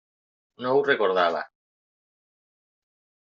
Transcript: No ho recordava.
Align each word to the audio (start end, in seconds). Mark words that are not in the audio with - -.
No 0.65 0.71
ho 0.77 0.81
recordava. 0.87 1.43